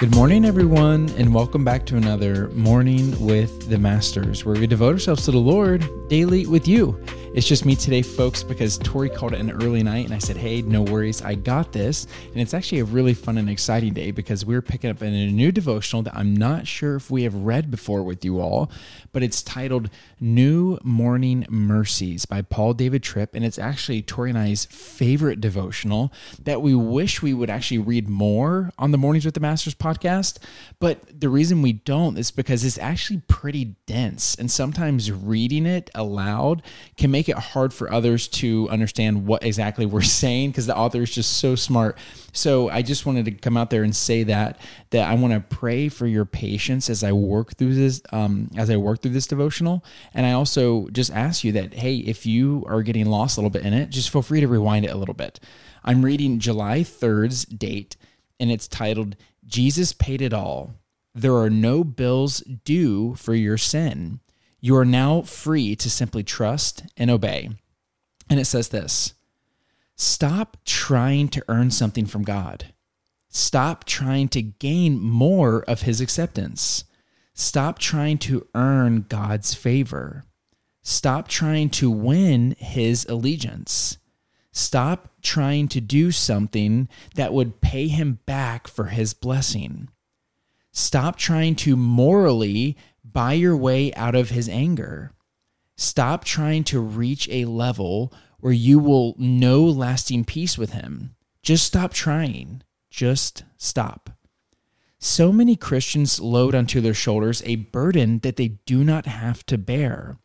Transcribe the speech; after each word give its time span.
Good 0.00 0.14
morning, 0.14 0.46
everyone, 0.46 1.10
and 1.18 1.34
welcome 1.34 1.62
back 1.62 1.84
to 1.84 1.96
another 1.98 2.48
Morning 2.54 3.22
with 3.22 3.68
the 3.68 3.76
Masters, 3.76 4.46
where 4.46 4.54
we 4.54 4.66
devote 4.66 4.94
ourselves 4.94 5.26
to 5.26 5.30
the 5.30 5.36
Lord 5.36 5.86
daily 6.08 6.46
with 6.46 6.66
you. 6.66 6.98
It's 7.32 7.46
just 7.46 7.64
me 7.64 7.76
today, 7.76 8.02
folks, 8.02 8.42
because 8.42 8.76
Tori 8.76 9.08
called 9.08 9.34
it 9.34 9.40
an 9.40 9.52
early 9.52 9.84
night, 9.84 10.04
and 10.04 10.12
I 10.12 10.18
said, 10.18 10.36
Hey, 10.36 10.62
no 10.62 10.82
worries, 10.82 11.22
I 11.22 11.36
got 11.36 11.70
this. 11.70 12.08
And 12.32 12.40
it's 12.40 12.54
actually 12.54 12.80
a 12.80 12.84
really 12.84 13.14
fun 13.14 13.38
and 13.38 13.48
exciting 13.48 13.92
day 13.92 14.10
because 14.10 14.44
we're 14.44 14.60
picking 14.60 14.90
up 14.90 15.00
in 15.00 15.14
a 15.14 15.30
new 15.30 15.52
devotional 15.52 16.02
that 16.02 16.16
I'm 16.16 16.34
not 16.34 16.66
sure 16.66 16.96
if 16.96 17.08
we 17.08 17.22
have 17.22 17.36
read 17.36 17.70
before 17.70 18.02
with 18.02 18.24
you 18.24 18.40
all, 18.40 18.68
but 19.12 19.22
it's 19.22 19.42
titled 19.42 19.90
New 20.18 20.76
Morning 20.82 21.46
Mercies 21.48 22.24
by 22.26 22.42
Paul 22.42 22.74
David 22.74 23.04
Tripp. 23.04 23.36
And 23.36 23.44
it's 23.44 23.60
actually 23.60 24.02
Tori 24.02 24.30
and 24.30 24.38
I's 24.38 24.64
favorite 24.64 25.40
devotional 25.40 26.12
that 26.42 26.62
we 26.62 26.74
wish 26.74 27.22
we 27.22 27.32
would 27.32 27.48
actually 27.48 27.78
read 27.78 28.08
more 28.08 28.72
on 28.76 28.90
the 28.90 28.98
Mornings 28.98 29.24
with 29.24 29.34
the 29.34 29.40
Masters 29.40 29.76
podcast. 29.76 30.38
But 30.80 31.20
the 31.20 31.28
reason 31.28 31.62
we 31.62 31.74
don't 31.74 32.18
is 32.18 32.32
because 32.32 32.64
it's 32.64 32.78
actually 32.78 33.22
pretty 33.28 33.76
dense. 33.86 34.34
And 34.34 34.50
sometimes 34.50 35.12
reading 35.12 35.64
it 35.64 35.90
aloud 35.94 36.62
can 36.96 37.12
make 37.12 37.19
make 37.20 37.28
it 37.28 37.36
hard 37.36 37.74
for 37.74 37.92
others 37.92 38.28
to 38.28 38.66
understand 38.70 39.26
what 39.26 39.44
exactly 39.44 39.84
we're 39.84 40.00
saying 40.22 40.48
because 40.50 40.64
the 40.64 40.74
author 40.74 41.02
is 41.02 41.14
just 41.14 41.36
so 41.36 41.54
smart. 41.54 41.98
So 42.32 42.70
I 42.70 42.80
just 42.80 43.04
wanted 43.04 43.26
to 43.26 43.32
come 43.32 43.58
out 43.58 43.68
there 43.68 43.82
and 43.82 43.94
say 43.94 44.22
that 44.22 44.58
that 44.88 45.06
I 45.06 45.14
want 45.16 45.34
to 45.34 45.40
pray 45.54 45.90
for 45.90 46.06
your 46.06 46.24
patience 46.24 46.88
as 46.88 47.04
I 47.04 47.12
work 47.12 47.56
through 47.56 47.74
this 47.74 48.00
um, 48.10 48.50
as 48.56 48.70
I 48.70 48.78
work 48.78 49.02
through 49.02 49.10
this 49.10 49.26
devotional, 49.26 49.84
and 50.14 50.24
I 50.24 50.32
also 50.32 50.88
just 50.88 51.12
ask 51.12 51.44
you 51.44 51.52
that 51.52 51.74
hey, 51.74 51.96
if 51.96 52.24
you 52.24 52.64
are 52.66 52.82
getting 52.82 53.04
lost 53.04 53.36
a 53.36 53.40
little 53.40 53.50
bit 53.50 53.66
in 53.66 53.74
it, 53.74 53.90
just 53.90 54.08
feel 54.08 54.22
free 54.22 54.40
to 54.40 54.48
rewind 54.48 54.86
it 54.86 54.92
a 54.92 54.96
little 54.96 55.14
bit. 55.14 55.40
I'm 55.84 56.02
reading 56.02 56.38
July 56.38 56.80
3rd's 56.80 57.44
date, 57.44 57.96
and 58.38 58.50
it's 58.50 58.66
titled 58.66 59.16
"Jesus 59.46 59.92
Paid 59.92 60.22
It 60.22 60.32
All." 60.32 60.72
There 61.14 61.36
are 61.36 61.50
no 61.50 61.84
bills 61.84 62.40
due 62.64 63.14
for 63.16 63.34
your 63.34 63.58
sin. 63.58 64.20
You 64.60 64.76
are 64.76 64.84
now 64.84 65.22
free 65.22 65.74
to 65.76 65.90
simply 65.90 66.22
trust 66.22 66.84
and 66.96 67.10
obey. 67.10 67.50
And 68.28 68.38
it 68.38 68.44
says 68.44 68.68
this 68.68 69.14
Stop 69.96 70.58
trying 70.64 71.28
to 71.28 71.44
earn 71.48 71.70
something 71.70 72.06
from 72.06 72.22
God. 72.22 72.72
Stop 73.28 73.84
trying 73.84 74.28
to 74.28 74.42
gain 74.42 75.00
more 75.00 75.62
of 75.62 75.82
His 75.82 76.00
acceptance. 76.00 76.84
Stop 77.34 77.78
trying 77.78 78.18
to 78.18 78.46
earn 78.54 79.06
God's 79.08 79.54
favor. 79.54 80.24
Stop 80.82 81.28
trying 81.28 81.70
to 81.70 81.90
win 81.90 82.56
His 82.58 83.06
allegiance. 83.06 83.98
Stop 84.52 85.10
trying 85.22 85.68
to 85.68 85.80
do 85.80 86.10
something 86.10 86.88
that 87.14 87.32
would 87.32 87.60
pay 87.60 87.88
Him 87.88 88.18
back 88.26 88.66
for 88.66 88.86
His 88.86 89.14
blessing. 89.14 89.88
Stop 90.72 91.16
trying 91.16 91.56
to 91.56 91.76
morally 91.76 92.76
buy 93.04 93.34
your 93.34 93.56
way 93.56 93.92
out 93.94 94.14
of 94.14 94.30
his 94.30 94.48
anger. 94.48 95.12
Stop 95.76 96.24
trying 96.24 96.64
to 96.64 96.80
reach 96.80 97.28
a 97.30 97.46
level 97.46 98.12
where 98.40 98.52
you 98.52 98.78
will 98.78 99.14
know 99.18 99.64
lasting 99.64 100.24
peace 100.24 100.58
with 100.58 100.72
him. 100.72 101.14
Just 101.42 101.66
stop 101.66 101.92
trying. 101.92 102.62
Just 102.90 103.44
stop. 103.56 104.10
So 104.98 105.32
many 105.32 105.56
Christians 105.56 106.20
load 106.20 106.54
onto 106.54 106.80
their 106.80 106.94
shoulders 106.94 107.42
a 107.46 107.56
burden 107.56 108.18
that 108.18 108.36
they 108.36 108.48
do 108.66 108.84
not 108.84 109.06
have 109.06 109.46
to 109.46 109.56
bear. 109.56 110.18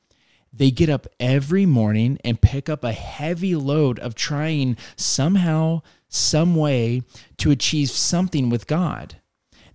They 0.51 0.71
get 0.71 0.89
up 0.89 1.07
every 1.19 1.65
morning 1.65 2.17
and 2.23 2.41
pick 2.41 2.69
up 2.69 2.83
a 2.83 2.91
heavy 2.91 3.55
load 3.55 3.99
of 3.99 4.15
trying 4.15 4.77
somehow, 4.95 5.81
some 6.09 6.55
way 6.55 7.03
to 7.37 7.51
achieve 7.51 7.89
something 7.89 8.49
with 8.49 8.67
God. 8.67 9.17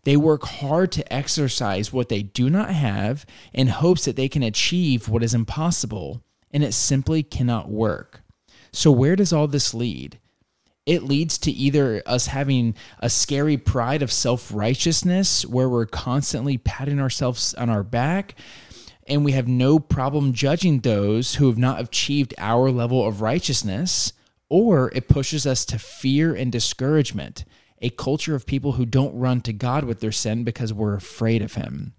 They 0.04 0.16
work 0.16 0.44
hard 0.44 0.92
to 0.92 1.12
exercise 1.12 1.92
what 1.92 2.08
they 2.08 2.22
do 2.22 2.48
not 2.48 2.70
have 2.70 3.26
in 3.52 3.68
hopes 3.68 4.04
that 4.04 4.16
they 4.16 4.28
can 4.28 4.42
achieve 4.42 5.08
what 5.08 5.22
is 5.22 5.34
impossible, 5.34 6.22
and 6.50 6.64
it 6.64 6.72
simply 6.72 7.22
cannot 7.22 7.68
work. 7.70 8.22
So, 8.72 8.90
where 8.90 9.16
does 9.16 9.32
all 9.32 9.46
this 9.46 9.74
lead? 9.74 10.18
It 10.86 11.02
leads 11.02 11.36
to 11.38 11.50
either 11.50 12.02
us 12.06 12.28
having 12.28 12.74
a 12.98 13.10
scary 13.10 13.56
pride 13.56 14.02
of 14.02 14.10
self 14.10 14.52
righteousness 14.52 15.44
where 15.44 15.68
we're 15.68 15.86
constantly 15.86 16.56
patting 16.58 16.98
ourselves 16.98 17.54
on 17.54 17.68
our 17.68 17.82
back 17.82 18.34
and 19.10 19.24
we 19.24 19.32
have 19.32 19.48
no 19.48 19.80
problem 19.80 20.32
judging 20.32 20.80
those 20.80 21.34
who 21.34 21.48
have 21.48 21.58
not 21.58 21.80
achieved 21.80 22.32
our 22.38 22.70
level 22.70 23.04
of 23.04 23.20
righteousness, 23.20 24.12
or 24.48 24.92
it 24.94 25.08
pushes 25.08 25.46
us 25.46 25.64
to 25.64 25.80
fear 25.80 26.32
and 26.32 26.52
discouragement 26.52 27.44
a 27.80 27.90
culture 27.90 28.34
of 28.34 28.46
people 28.46 28.72
who 28.72 28.84
don't 28.84 29.18
run 29.18 29.40
to 29.42 29.52
God 29.52 29.84
with 29.84 30.00
their 30.00 30.12
sin 30.12 30.44
because 30.44 30.72
we're 30.72 30.94
afraid 30.94 31.42
of 31.42 31.54
Him. 31.54 31.94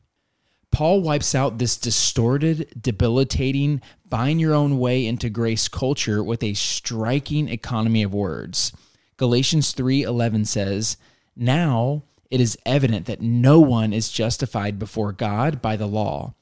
Paul 0.72 1.02
wipes 1.02 1.36
out 1.36 1.58
this 1.58 1.78
distorted, 1.78 2.74
debilitating, 2.80 3.82
find 4.10 4.40
your 4.40 4.54
own 4.54 4.80
way 4.80 5.06
into 5.06 5.30
grace 5.30 5.68
culture 5.68 6.24
with 6.24 6.42
a 6.44 6.54
striking 6.54 7.50
economy 7.50 8.04
of 8.04 8.14
words. 8.14 8.72
Galatians 9.18 9.74
3:11 9.74 10.46
says, 10.46 10.98
"Now 11.36 12.04
it 12.30 12.40
is 12.40 12.58
evident 12.66 13.06
that 13.08 13.22
no 13.22 13.60
one 13.60 13.92
is 13.92 14.10
justified 14.10 14.80
before 14.80 15.12
God 15.12 15.62
by 15.62 15.76
the 15.76 15.88
law." 15.88 16.36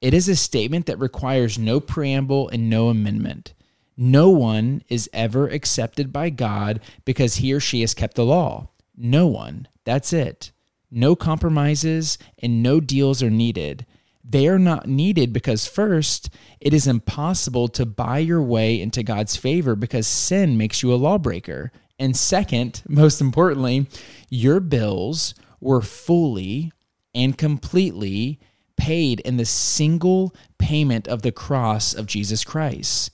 It 0.00 0.14
is 0.14 0.28
a 0.28 0.36
statement 0.36 0.86
that 0.86 0.98
requires 0.98 1.58
no 1.58 1.80
preamble 1.80 2.48
and 2.48 2.70
no 2.70 2.88
amendment. 2.88 3.52
No 3.96 4.30
one 4.30 4.82
is 4.88 5.08
ever 5.12 5.48
accepted 5.48 6.12
by 6.12 6.30
God 6.30 6.80
because 7.04 7.36
he 7.36 7.52
or 7.52 7.60
she 7.60 7.80
has 7.82 7.94
kept 7.94 8.14
the 8.14 8.24
law. 8.24 8.68
No 8.96 9.26
one. 9.26 9.68
That's 9.84 10.12
it. 10.12 10.52
No 10.90 11.16
compromises 11.16 12.18
and 12.38 12.62
no 12.62 12.80
deals 12.80 13.22
are 13.22 13.30
needed. 13.30 13.86
They 14.28 14.48
are 14.48 14.58
not 14.58 14.88
needed 14.88 15.32
because, 15.32 15.66
first, 15.66 16.30
it 16.60 16.74
is 16.74 16.86
impossible 16.86 17.68
to 17.68 17.86
buy 17.86 18.18
your 18.18 18.42
way 18.42 18.80
into 18.80 19.02
God's 19.02 19.36
favor 19.36 19.76
because 19.76 20.06
sin 20.06 20.56
makes 20.56 20.82
you 20.82 20.92
a 20.92 20.96
lawbreaker. 20.96 21.70
And 21.98 22.16
second, 22.16 22.82
most 22.88 23.20
importantly, 23.20 23.86
your 24.28 24.60
bills 24.60 25.34
were 25.60 25.82
fully 25.82 26.72
and 27.14 27.38
completely 27.38 28.40
paid 28.76 29.20
in 29.20 29.36
the 29.36 29.44
single 29.44 30.34
payment 30.58 31.08
of 31.08 31.22
the 31.22 31.32
cross 31.32 31.94
of 31.94 32.06
Jesus 32.06 32.44
Christ. 32.44 33.10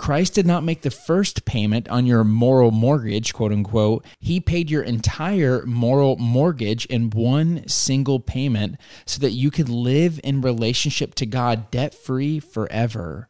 Christ 0.00 0.32
did 0.32 0.46
not 0.46 0.64
make 0.64 0.80
the 0.80 0.90
first 0.90 1.44
payment 1.44 1.86
on 1.90 2.06
your 2.06 2.24
moral 2.24 2.70
mortgage, 2.70 3.34
quote 3.34 3.52
unquote. 3.52 4.06
He 4.18 4.40
paid 4.40 4.70
your 4.70 4.82
entire 4.82 5.62
moral 5.66 6.16
mortgage 6.16 6.86
in 6.86 7.10
one 7.10 7.68
single 7.68 8.18
payment 8.18 8.80
so 9.04 9.20
that 9.20 9.32
you 9.32 9.50
could 9.50 9.68
live 9.68 10.18
in 10.24 10.40
relationship 10.40 11.14
to 11.16 11.26
God 11.26 11.70
debt 11.70 11.94
free 11.94 12.40
forever. 12.40 13.28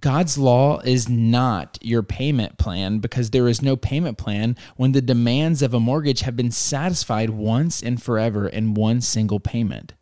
God's 0.00 0.38
law 0.38 0.80
is 0.80 1.10
not 1.10 1.78
your 1.82 2.02
payment 2.02 2.56
plan 2.56 3.00
because 3.00 3.28
there 3.28 3.46
is 3.46 3.60
no 3.60 3.76
payment 3.76 4.16
plan 4.16 4.56
when 4.76 4.92
the 4.92 5.02
demands 5.02 5.60
of 5.60 5.74
a 5.74 5.78
mortgage 5.78 6.20
have 6.20 6.36
been 6.36 6.52
satisfied 6.52 7.28
once 7.28 7.82
and 7.82 8.02
forever 8.02 8.48
in 8.48 8.72
one 8.72 9.02
single 9.02 9.40
payment. 9.40 9.92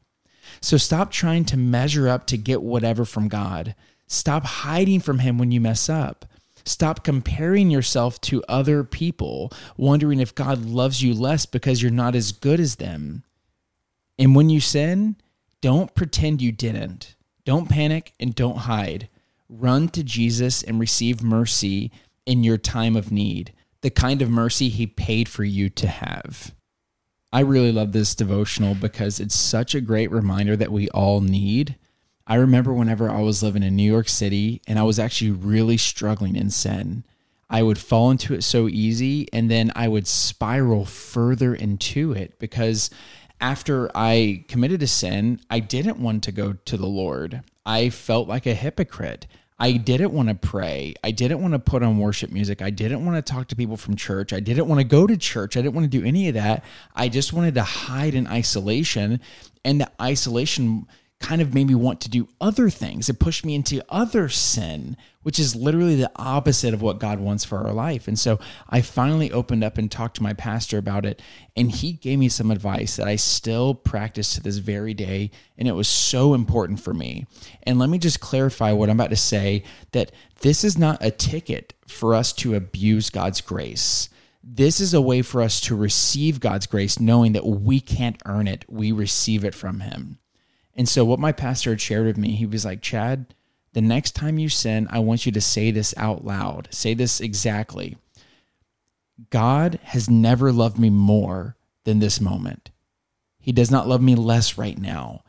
So 0.61 0.77
stop 0.77 1.11
trying 1.11 1.47
to 1.47 1.57
measure 1.57 2.09
up 2.09 2.27
to 2.29 2.39
get 2.39 2.63
whatever 2.63 3.05
from 3.05 3.27
God. 3.27 3.75
Stop 4.13 4.45
hiding 4.45 4.99
from 4.99 5.21
Him 5.21 5.39
when 5.39 5.53
you 5.53 5.61
mess 5.61 5.89
up. 5.89 6.27
Stop 6.65 7.05
comparing 7.05 7.71
yourself 7.71 8.21
to 8.23 8.43
other 8.49 8.83
people, 8.83 9.53
wondering 9.77 10.19
if 10.19 10.35
God 10.35 10.65
loves 10.65 11.01
you 11.01 11.15
less 11.15 11.47
because 11.47 11.81
you're 11.81 11.93
not 11.93 12.17
as 12.17 12.33
good 12.33 12.59
as 12.59 12.77
them. 12.77 13.23
And 14.19 14.35
when 14.35 14.51
you 14.51 14.61
sin, 14.61 15.15
don't 15.61 15.95
pretend 15.95 16.43
you 16.43 16.51
didn't. 16.51 17.15
Don't 17.45 17.71
panic 17.71 18.13
and 18.19 18.35
don't 18.35 18.59
hide. 18.59 19.09
Run 19.49 19.89
to 19.91 20.03
Jesus 20.03 20.65
and 20.65 20.81
receive 20.81 21.23
mercy 21.23 21.93
in 22.27 22.43
your 22.43 22.59
time 22.59 22.97
of 22.97 23.13
need, 23.13 23.53
the 23.81 23.91
kind 23.91 24.23
of 24.23 24.29
mercy 24.29 24.71
He 24.71 24.89
paid 24.89 25.29
for 25.29 25.45
you 25.45 25.69
to 25.71 25.87
have. 25.87 26.53
I 27.33 27.41
really 27.41 27.71
love 27.71 27.93
this 27.93 28.17
devotional 28.17 28.75
because 28.75 29.21
it's 29.21 29.37
such 29.37 29.77
a 29.77 29.81
great 29.81 30.11
reminder 30.11 30.57
that 30.57 30.73
we 30.73 30.89
all 30.89 31.21
need 31.21 31.77
I 32.31 32.37
remember 32.37 32.73
whenever 32.73 33.11
I 33.11 33.23
was 33.23 33.43
living 33.43 33.65
in 33.65 33.75
New 33.75 33.91
York 33.91 34.09
City 34.09 34.63
and 34.69 34.79
I 34.79 34.85
was 34.85 35.01
actually 35.01 35.33
really 35.33 35.77
struggling 35.77 36.37
in 36.37 36.49
sin, 36.51 37.03
I 37.51 37.65
would 37.65 37.77
fall 37.77 38.13
into 38.13 38.35
it 38.35 38.45
so 38.45 38.69
easy 38.69 39.27
and 39.33 39.51
then 39.51 39.73
I 39.75 39.89
would 39.89 40.07
spiral 40.07 40.85
further 40.85 41.57
into 41.57 42.13
it 42.13 42.39
because 42.39 42.89
after 43.41 43.91
I 43.97 44.45
committed 44.47 44.81
a 44.81 44.87
sin, 44.87 45.41
I 45.51 45.59
didn't 45.59 45.99
want 45.99 46.23
to 46.23 46.31
go 46.31 46.53
to 46.53 46.77
the 46.77 46.87
Lord. 46.87 47.43
I 47.67 47.91
felt 47.91 48.29
like 48.29 48.47
a 48.47 48.55
hypocrite. 48.55 49.27
I 49.59 49.73
didn't 49.73 50.13
want 50.13 50.29
to 50.29 50.37
pray. 50.37 50.95
I 51.03 51.11
didn't 51.11 51.43
want 51.43 51.55
to 51.55 51.59
put 51.59 51.83
on 51.83 51.99
worship 51.99 52.31
music. 52.31 52.63
I 52.63 52.71
didn't 52.71 53.05
want 53.05 53.17
to 53.17 53.33
talk 53.33 53.49
to 53.49 53.57
people 53.57 53.77
from 53.77 53.97
church. 53.97 54.33
I 54.33 54.39
didn't 54.39 54.69
want 54.69 54.79
to 54.79 54.85
go 54.85 55.05
to 55.05 55.17
church. 55.17 55.57
I 55.57 55.63
didn't 55.63 55.75
want 55.75 55.91
to 55.91 55.99
do 55.99 56.07
any 56.07 56.29
of 56.29 56.35
that. 56.35 56.65
I 56.95 57.09
just 57.09 57.33
wanted 57.33 57.57
to 57.57 57.65
hide 57.65 58.15
in 58.15 58.29
isolation. 58.29 59.21
And 59.65 59.81
the 59.81 59.91
isolation 60.01 60.87
kind 61.21 61.43
of 61.43 61.53
made 61.53 61.67
me 61.67 61.75
want 61.75 62.01
to 62.01 62.09
do 62.09 62.29
other 62.41 62.71
things. 62.71 63.09
It 63.09 63.21
pushed 63.21 63.45
me 63.45 63.55
into 63.55 63.85
other 63.91 64.31
sin, 64.31 64.97
which 65.23 65.39
is 65.39 65.55
literally 65.55 65.95
the 65.95 66.11
opposite 66.17 66.73
of 66.73 66.81
what 66.81 66.99
God 66.99 67.21
wants 67.21 67.45
for 67.45 67.59
our 67.59 67.75
life. 67.75 68.09
And 68.09 68.19
so 68.19 68.41
I 68.71 68.81
finally 68.81 69.31
opened 69.31 69.63
up 69.63 69.77
and 69.77 69.91
talked 69.91 70.17
to 70.17 70.23
my 70.23 70.33
pastor 70.33 70.79
about 70.79 71.05
it. 71.05 71.21
And 71.55 71.71
he 71.71 71.93
gave 71.93 72.19
me 72.19 72.31
some 72.31 72.51
advice 72.51 72.97
that 72.97 73.07
I 73.07 73.17
still 73.17 73.75
practice 73.75 74.35
to 74.35 74.43
this 74.43 74.57
very 74.57 74.95
day. 74.95 75.31
And 75.59 75.69
it 75.69 75.73
was 75.73 75.89
so 75.89 76.33
important 76.33 76.81
for 76.81 76.95
me. 76.95 77.27
And 77.65 77.79
let 77.79 77.91
me 77.91 77.99
just 77.99 78.21
clarify 78.21 78.73
what 78.73 78.89
I'm 78.89 78.99
about 78.99 79.11
to 79.11 79.17
say 79.17 79.63
that 79.93 80.13
this 80.41 80.65
is 80.65 80.79
not 80.79 81.05
a 81.05 81.11
ticket 81.11 81.75
for 81.87 82.15
us 82.15 82.33
to 82.35 82.55
abuse 82.55 83.11
God's 83.11 83.43
grace. 83.43 84.09
This 84.43 84.81
is 84.81 84.95
a 84.95 85.03
way 85.03 85.21
for 85.21 85.43
us 85.43 85.61
to 85.63 85.77
receive 85.77 86.41
God's 86.41 86.67
grace, 86.67 86.99
knowing 86.99 87.35
that 87.35 87.45
we 87.45 87.79
can't 87.79 88.21
earn 88.25 88.49
it. 88.49 88.65
We 88.71 88.91
receive 88.91 89.45
it 89.45 89.55
from 89.55 89.81
Him. 89.81 90.20
And 90.81 90.89
so, 90.89 91.05
what 91.05 91.19
my 91.19 91.31
pastor 91.31 91.73
had 91.73 91.81
shared 91.83 92.07
with 92.07 92.17
me, 92.17 92.31
he 92.31 92.47
was 92.47 92.65
like, 92.65 92.81
Chad, 92.81 93.35
the 93.75 93.83
next 93.83 94.13
time 94.13 94.39
you 94.39 94.49
sin, 94.49 94.89
I 94.91 95.01
want 95.01 95.27
you 95.27 95.33
to 95.33 95.41
say 95.43 95.71
this 95.71 95.93
out 95.99 96.25
loud. 96.25 96.69
Say 96.71 96.95
this 96.95 97.21
exactly 97.21 97.99
God 99.29 99.79
has 99.83 100.09
never 100.09 100.51
loved 100.51 100.79
me 100.79 100.89
more 100.89 101.55
than 101.85 101.99
this 101.99 102.19
moment. 102.19 102.71
He 103.39 103.53
does 103.53 103.71
not 103.71 103.89
love 103.89 104.01
me 104.01 104.15
less 104.15 104.57
right 104.57 104.79
now. 104.79 105.23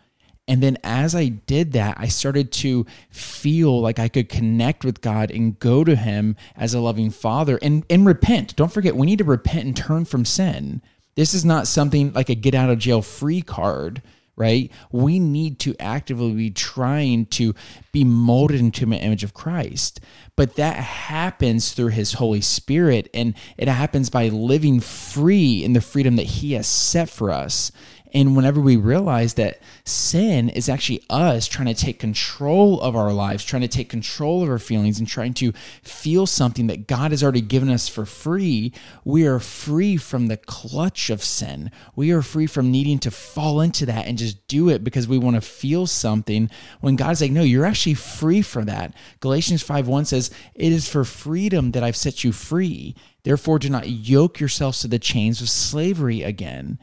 And 0.48 0.64
then 0.64 0.78
as 0.86 1.14
I 1.14 1.28
did 1.28 1.74
that, 1.74 1.98
I 2.00 2.08
started 2.08 2.54
to 2.54 2.86
feel 3.10 3.82
like 3.82 4.00
I 4.00 4.08
could 4.08 4.30
connect 4.30 4.86
with 4.86 5.02
God 5.02 5.32
and 5.32 5.60
go 5.60 5.84
to 5.84 5.98
Him 5.98 6.38
as 6.56 6.74
a 6.74 6.80
loving 6.80 7.10
Father 7.10 7.60
and, 7.62 7.84
and 7.90 8.06
repent. 8.06 8.56
Don't 8.56 8.72
forget, 8.72 8.96
we 8.96 9.06
need 9.06 9.20
to 9.20 9.26
repent 9.26 9.66
and 9.66 9.76
turn 9.76 10.06
from 10.06 10.24
sin. 10.24 10.82
This 11.16 11.34
is 11.34 11.44
not 11.44 11.68
something 11.68 12.14
like 12.14 12.30
a 12.30 12.36
get 12.36 12.56
out 12.56 12.70
of 12.70 12.80
jail 12.80 13.02
free 13.02 13.42
card 13.42 14.02
right? 14.42 14.72
We 14.92 15.20
need 15.20 15.60
to 15.60 15.76
actively 15.80 16.34
be 16.34 16.50
trying 16.50 17.28
to 17.28 17.54
be 17.92 18.04
molded 18.04 18.60
into 18.60 18.86
an 18.86 18.94
image 18.94 19.24
of 19.24 19.36
Christ. 19.36 20.00
But 20.36 20.56
that 20.56 20.78
happens 20.78 21.74
through 21.74 21.90
his 21.90 22.14
Holy 22.14 22.42
Spirit, 22.42 23.08
and 23.14 23.36
it 23.56 23.68
happens 23.68 24.10
by 24.10 24.30
living 24.30 24.80
free 24.80 25.64
in 25.64 25.74
the 25.74 25.82
freedom 25.82 26.16
that 26.16 26.26
he 26.26 26.54
has 26.54 26.66
set 26.66 27.08
for 27.08 27.30
us. 27.30 27.72
And 28.14 28.36
whenever 28.36 28.60
we 28.60 28.76
realize 28.76 29.36
that 29.36 29.62
sin 29.86 30.50
is 30.50 30.68
actually 30.68 31.04
us 31.10 31.48
trying 31.48 31.68
to 31.68 31.74
take 31.74 32.00
control 32.00 32.82
of 32.82 32.96
our 32.96 33.14
lives, 33.14 33.46
trying 33.46 33.62
to 33.62 33.68
take 33.68 33.90
control 33.90 34.44
of 34.44 34.50
our 34.50 34.60
feelings, 34.60 35.00
and 35.00 35.08
trying 35.08 35.34
to 35.36 35.54
feel 35.82 36.26
something 36.26 36.68
that 36.68 36.88
God 36.88 37.12
has 37.12 37.24
already 37.24 37.42
given 37.42 37.70
us 37.70 37.88
for 37.88 38.06
free, 38.06 38.74
we 39.06 39.26
are 39.26 39.40
free 39.40 39.96
from 39.96 40.28
the 40.28 40.38
clutch 40.38 41.10
of 41.10 41.24
sin. 41.24 41.72
We 41.96 42.12
are 42.12 42.22
free 42.22 42.48
from 42.48 42.72
needing 42.72 43.00
to 43.00 43.12
fall 43.12 43.62
into 43.62 43.86
that 43.86 44.08
and 44.08 44.18
just 44.18 44.46
do 44.48 44.68
it 44.68 44.84
because 44.84 45.08
we 45.08 45.18
want 45.18 45.36
to 45.36 45.42
feel 45.42 45.88
something. 45.88 46.50
When 46.82 46.98
God's 46.98 47.22
like, 47.22 47.32
no, 47.32 47.44
you're 47.44 47.66
actually 47.66 47.94
free 47.94 48.42
from 48.42 48.66
that. 48.66 48.94
Galatians 49.22 49.64
5 49.64 49.88
1 49.88 50.06
says, 50.06 50.32
It 50.54 50.74
is 50.74 50.90
for 50.90 51.06
freedom 51.06 51.72
that 51.72 51.84
I've 51.84 51.96
set 51.96 52.24
you 52.24 52.34
free. 52.34 52.96
Therefore, 53.24 53.60
do 53.60 53.70
not 53.70 53.88
yoke 53.88 54.40
yourselves 54.40 54.82
to 54.82 54.88
the 54.88 55.00
chains 55.00 55.42
of 55.42 55.50
slavery 55.50 56.24
again. 56.24 56.80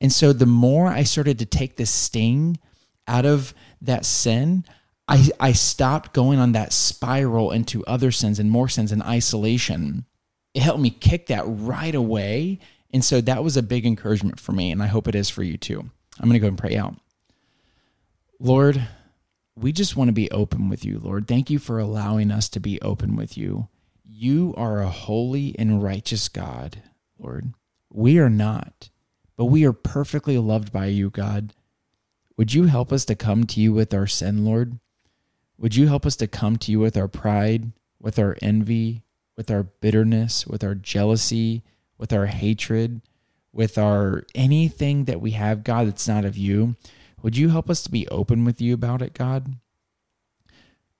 And 0.00 0.12
so 0.12 0.32
the 0.32 0.46
more 0.46 0.86
I 0.86 1.02
started 1.02 1.38
to 1.40 1.46
take 1.46 1.76
the 1.76 1.86
sting 1.86 2.58
out 3.06 3.26
of 3.26 3.54
that 3.82 4.04
sin, 4.04 4.64
I, 5.06 5.28
I 5.38 5.52
stopped 5.52 6.12
going 6.12 6.38
on 6.38 6.52
that 6.52 6.72
spiral 6.72 7.50
into 7.50 7.84
other 7.84 8.10
sins 8.10 8.38
and 8.38 8.50
more 8.50 8.68
sins 8.68 8.92
and 8.92 9.02
isolation. 9.02 10.06
It 10.54 10.62
helped 10.62 10.80
me 10.80 10.90
kick 10.90 11.26
that 11.26 11.44
right 11.46 11.94
away. 11.94 12.60
And 12.92 13.04
so 13.04 13.20
that 13.20 13.44
was 13.44 13.56
a 13.56 13.62
big 13.62 13.84
encouragement 13.84 14.40
for 14.40 14.52
me. 14.52 14.70
And 14.70 14.82
I 14.82 14.86
hope 14.86 15.08
it 15.08 15.14
is 15.14 15.28
for 15.28 15.42
you 15.42 15.56
too. 15.56 15.90
I'm 16.18 16.28
going 16.28 16.34
to 16.34 16.38
go 16.38 16.48
and 16.48 16.58
pray 16.58 16.76
out. 16.76 16.94
Lord, 18.38 18.88
we 19.56 19.72
just 19.72 19.96
want 19.96 20.08
to 20.08 20.12
be 20.12 20.30
open 20.30 20.68
with 20.68 20.84
you, 20.84 20.98
Lord. 20.98 21.28
Thank 21.28 21.50
you 21.50 21.58
for 21.58 21.78
allowing 21.78 22.30
us 22.30 22.48
to 22.50 22.60
be 22.60 22.80
open 22.80 23.16
with 23.16 23.36
you. 23.36 23.68
You 24.04 24.54
are 24.56 24.80
a 24.80 24.88
holy 24.88 25.54
and 25.58 25.82
righteous 25.82 26.28
God, 26.28 26.82
Lord. 27.18 27.52
We 27.92 28.18
are 28.18 28.30
not 28.30 28.88
but 29.40 29.46
we 29.46 29.64
are 29.64 29.72
perfectly 29.72 30.36
loved 30.36 30.70
by 30.70 30.84
you, 30.84 31.08
God. 31.08 31.54
Would 32.36 32.52
you 32.52 32.64
help 32.64 32.92
us 32.92 33.06
to 33.06 33.14
come 33.14 33.44
to 33.44 33.58
you 33.58 33.72
with 33.72 33.94
our 33.94 34.06
sin, 34.06 34.44
Lord? 34.44 34.78
Would 35.56 35.74
you 35.74 35.86
help 35.86 36.04
us 36.04 36.14
to 36.16 36.26
come 36.26 36.58
to 36.58 36.70
you 36.70 36.78
with 36.78 36.94
our 36.94 37.08
pride, 37.08 37.72
with 37.98 38.18
our 38.18 38.36
envy, 38.42 39.02
with 39.38 39.50
our 39.50 39.62
bitterness, 39.62 40.46
with 40.46 40.62
our 40.62 40.74
jealousy, 40.74 41.62
with 41.96 42.12
our 42.12 42.26
hatred, 42.26 43.00
with 43.50 43.78
our 43.78 44.26
anything 44.34 45.06
that 45.06 45.22
we 45.22 45.30
have, 45.30 45.64
God, 45.64 45.86
that's 45.86 46.06
not 46.06 46.26
of 46.26 46.36
you? 46.36 46.76
Would 47.22 47.38
you 47.38 47.48
help 47.48 47.70
us 47.70 47.82
to 47.84 47.90
be 47.90 48.06
open 48.08 48.44
with 48.44 48.60
you 48.60 48.74
about 48.74 49.00
it, 49.00 49.14
God? 49.14 49.54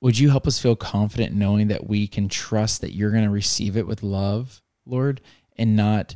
Would 0.00 0.19
you 0.19 0.31
help 0.31 0.46
us 0.46 0.58
feel 0.58 0.76
confident 0.76 1.34
knowing 1.34 1.69
that 1.69 1.90
we 1.90 2.06
can 2.06 2.31
trust 2.31 2.81
that 2.81 2.94
you're 2.94 3.10
going 3.10 3.25
to 3.25 3.28
receive 3.28 3.76
it 3.76 3.86
with 3.86 4.02
love, 4.02 4.62
Lord, 4.86 5.20
and 5.58 5.76
not 5.76 6.14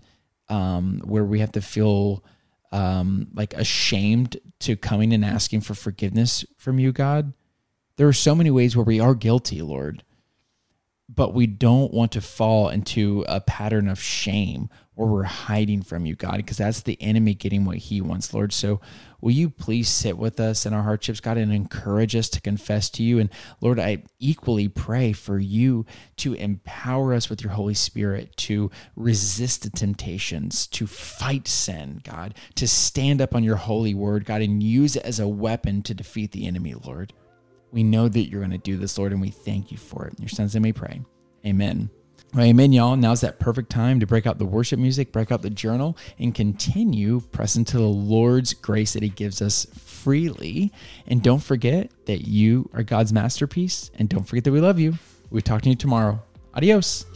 um, 0.49 1.01
where 1.05 1.25
we 1.25 1.41
have 1.41 1.53
to 1.53 1.61
feel 1.61 2.25
um, 2.73 3.29
like 3.35 3.55
ashamed 3.55 4.37
to 4.61 4.77
coming 4.77 5.13
and 5.13 5.25
asking 5.25 5.61
for 5.61 5.75
forgiveness 5.75 6.45
from 6.57 6.79
you, 6.79 6.93
God. 6.93 7.33
There 7.97 8.09
are 8.09 8.13
so 8.13 8.35
many 8.35 8.51
ways 8.51 8.77
where 8.77 8.85
we 8.85 8.99
are 8.99 9.15
guilty, 9.15 9.63
Lord, 9.63 10.03
but 11.09 11.33
we 11.33 11.47
don't 11.47 11.93
want 11.95 12.13
to 12.13 12.21
fall 12.21 12.69
into 12.69 13.25
a 13.29 13.41
pattern 13.41 13.89
of 13.89 14.01
shame 14.01 14.69
or 14.97 15.09
we're 15.09 15.25
hiding 15.25 15.83
from 15.83 16.07
you, 16.07 16.15
God, 16.15 16.37
because 16.37 16.59
that's 16.59 16.83
the 16.83 17.01
enemy 17.03 17.35
getting 17.35 17.65
what 17.65 17.79
he 17.79 18.01
wants, 18.01 18.33
Lord. 18.33 18.53
So 18.53 18.81
will 19.21 19.33
you 19.33 19.51
please 19.51 19.89
sit 19.89 20.17
with 20.17 20.39
us 20.39 20.67
in 20.67 20.73
our 20.73 20.83
hardships, 20.83 21.21
God, 21.21 21.37
and 21.37 21.53
encourage 21.53 22.15
us 22.15 22.29
to 22.31 22.41
confess 22.41 22.89
to 22.91 23.03
you? 23.03 23.19
And 23.19 23.31
Lord, 23.61 23.81
I 23.81 24.05
equally 24.21 24.69
pray 24.69 25.13
for 25.13 25.39
you 25.39 25.85
to 26.19 26.35
empower 26.35 27.13
us 27.13 27.29
with 27.29 27.43
your 27.43 27.53
Holy 27.53 27.75
Spirit 27.75 28.37
to 28.39 28.71
resist 28.95 29.63
the 29.63 29.71
temptations, 29.71 30.67
to 30.69 30.87
fight 30.87 31.49
sin, 31.49 32.01
God, 32.05 32.35
to 32.55 32.69
stand 32.69 33.21
up 33.21 33.35
on 33.35 33.43
your 33.43 33.57
holy 33.57 33.95
word, 33.95 34.25
God, 34.25 34.43
and 34.43 34.63
use 34.63 34.95
it 34.95 35.05
as 35.05 35.19
a 35.19 35.29
weapon 35.29 35.83
to 35.83 35.95
defeat 35.95 36.31
the 36.31 36.47
enemy, 36.47 36.75
Lord. 36.75 37.13
We 37.73 37.83
know 37.83 38.09
that 38.09 38.29
you're 38.29 38.41
going 38.41 38.53
to 38.53 38.59
do 38.59 38.77
this, 38.77 38.97
Lord, 38.97 39.11
and 39.11 39.21
we 39.21 39.31
thank 39.31 39.73
you 39.73 39.77
for 39.77 40.07
it. 40.07 40.15
In 40.15 40.23
your 40.23 40.29
son's 40.29 40.55
name 40.55 40.63
we 40.63 40.73
pray. 40.73 41.03
Amen. 41.45 41.91
Amen, 42.37 42.73
y'all. 42.73 42.97
Now's 42.97 43.21
that 43.21 43.39
perfect 43.39 43.71
time 43.71 44.01
to 44.01 44.07
break 44.07 44.27
out 44.27 44.39
the 44.39 44.45
worship 44.45 44.81
music, 44.81 45.13
break 45.13 45.31
out 45.31 45.43
the 45.43 45.51
journal, 45.51 45.97
and 46.19 46.35
continue 46.35 47.21
pressing 47.31 47.65
to 47.67 47.77
the 47.77 47.83
Lord's 47.83 48.55
grace 48.55 48.95
that 48.95 49.05
He 49.05 49.09
gives 49.09 49.41
us 49.41 49.67
freely. 49.77 50.73
And 51.07 51.23
don't 51.23 51.43
forget 51.43 51.93
that 52.07 52.27
you 52.27 52.69
are 52.73 52.83
God's 52.83 53.13
masterpiece. 53.13 53.93
And 53.95 54.09
don't 54.09 54.25
forget 54.25 54.43
that 54.45 54.53
we 54.53 54.61
love 54.61 54.81
you. 54.81 54.95
We'll 55.31 55.43
talk 55.43 55.63
to 55.63 55.69
you 55.69 55.77
tomorrow. 55.77 56.21
Adios. 56.55 57.07